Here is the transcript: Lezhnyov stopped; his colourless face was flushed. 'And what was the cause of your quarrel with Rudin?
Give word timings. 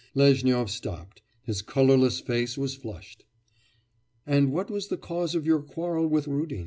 Lezhnyov 0.15 0.67
stopped; 0.71 1.21
his 1.43 1.61
colourless 1.61 2.19
face 2.21 2.57
was 2.57 2.73
flushed. 2.73 3.23
'And 4.25 4.51
what 4.51 4.71
was 4.71 4.87
the 4.87 4.97
cause 4.97 5.35
of 5.35 5.45
your 5.45 5.61
quarrel 5.61 6.07
with 6.07 6.27
Rudin? 6.27 6.59